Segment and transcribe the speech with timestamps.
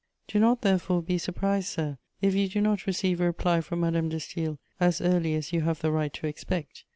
[0.27, 4.09] Do not, therefore, be surprised, sir, if you do not receive a reply from Madame
[4.09, 6.85] de Staël as early as you have the right to expect.